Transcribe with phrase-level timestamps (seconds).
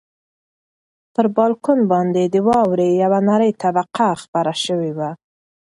[1.13, 5.09] پر بالکن باندې د واورې یوه نری طبقه خپره شوې وه.